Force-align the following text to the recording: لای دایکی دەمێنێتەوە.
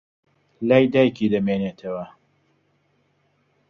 لای 0.67 0.85
دایکی 0.93 1.27
دەمێنێتەوە. 1.33 2.05